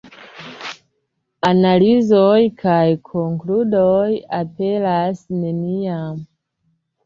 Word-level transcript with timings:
Analizoj 1.49 2.39
kaj 2.65 2.81
konkludoj 3.11 4.09
aperas 4.41 5.25
neniam. 5.47 6.21